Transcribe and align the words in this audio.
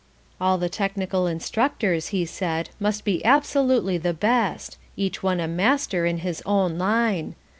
All 0.41 0.57
the 0.57 0.67
technical 0.67 1.27
instructors, 1.27 2.07
he 2.07 2.25
said, 2.25 2.71
must 2.79 3.05
be 3.05 3.23
absolutely 3.23 3.99
the 3.99 4.15
best, 4.15 4.79
each 4.97 5.21
one 5.21 5.39
a 5.39 5.47
master 5.47 6.07
in 6.07 6.17
his 6.25 6.41
own 6.43 6.79
line. 6.79 7.35